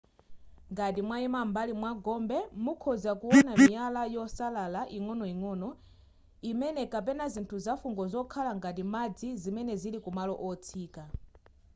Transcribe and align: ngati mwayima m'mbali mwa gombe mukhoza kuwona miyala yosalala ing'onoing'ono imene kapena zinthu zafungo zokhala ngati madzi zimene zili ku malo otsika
ngati 0.73 1.01
mwayima 1.07 1.39
m'mbali 1.43 1.73
mwa 1.81 1.91
gombe 2.05 2.37
mukhoza 2.63 3.11
kuwona 3.19 3.51
miyala 3.61 4.01
yosalala 4.15 4.81
ing'onoing'ono 4.97 5.69
imene 6.51 6.81
kapena 6.93 7.25
zinthu 7.33 7.55
zafungo 7.65 8.03
zokhala 8.13 8.51
ngati 8.59 8.83
madzi 8.93 9.27
zimene 9.41 9.73
zili 9.81 9.97
ku 10.03 10.09
malo 10.17 10.33
otsika 10.49 11.03